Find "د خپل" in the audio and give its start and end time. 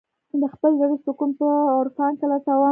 0.41-0.71